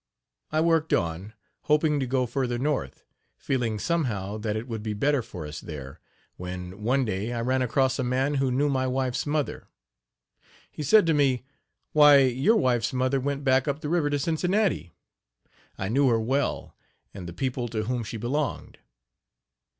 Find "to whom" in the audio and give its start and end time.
17.67-18.03